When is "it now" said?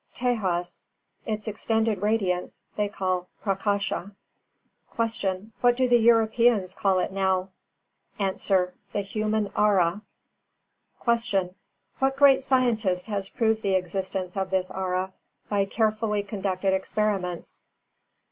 6.97-7.49